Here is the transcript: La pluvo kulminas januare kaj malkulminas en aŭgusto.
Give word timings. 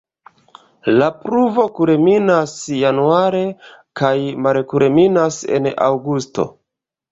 La 1.01 1.09
pluvo 1.25 1.65
kulminas 1.79 2.55
januare 2.79 3.43
kaj 4.03 4.13
malkulminas 4.49 5.41
en 5.61 5.73
aŭgusto. 5.93 6.51